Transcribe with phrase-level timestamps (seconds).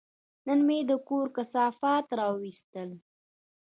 [0.47, 2.89] نن مې د کور کثافات وایستل.